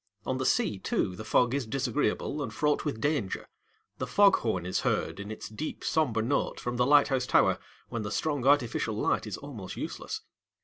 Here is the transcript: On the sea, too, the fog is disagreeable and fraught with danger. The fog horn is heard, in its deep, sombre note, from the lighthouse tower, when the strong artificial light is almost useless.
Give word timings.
On 0.25 0.39
the 0.39 0.47
sea, 0.47 0.79
too, 0.79 1.15
the 1.15 1.23
fog 1.23 1.53
is 1.53 1.67
disagreeable 1.67 2.41
and 2.41 2.51
fraught 2.51 2.85
with 2.85 2.99
danger. 2.99 3.45
The 3.99 4.07
fog 4.07 4.37
horn 4.37 4.65
is 4.65 4.79
heard, 4.79 5.19
in 5.19 5.29
its 5.29 5.47
deep, 5.47 5.83
sombre 5.83 6.23
note, 6.23 6.59
from 6.59 6.77
the 6.77 6.87
lighthouse 6.87 7.27
tower, 7.27 7.59
when 7.89 8.01
the 8.01 8.09
strong 8.09 8.47
artificial 8.47 8.95
light 8.95 9.27
is 9.27 9.37
almost 9.37 9.77
useless. 9.77 10.21